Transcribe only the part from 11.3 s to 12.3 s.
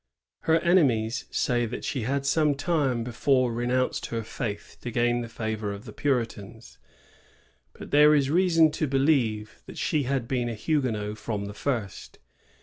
the first.